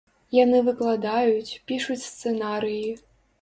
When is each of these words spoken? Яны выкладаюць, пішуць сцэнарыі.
Яны 0.35 0.61
выкладаюць, 0.69 1.59
пішуць 1.73 1.99
сцэнарыі. 2.09 2.89